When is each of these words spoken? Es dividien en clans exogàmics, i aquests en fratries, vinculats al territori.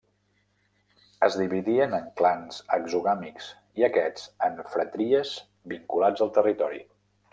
Es 1.27 1.35
dividien 1.41 1.93
en 1.97 2.07
clans 2.21 2.57
exogàmics, 2.77 3.49
i 3.83 3.85
aquests 3.89 4.25
en 4.49 4.59
fratries, 4.73 5.35
vinculats 5.75 6.27
al 6.29 6.33
territori. 6.41 6.83